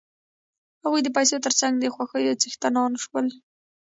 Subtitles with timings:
[0.83, 3.27] هغوی د پیسو تر څنګ د خوښیو څښتنان شول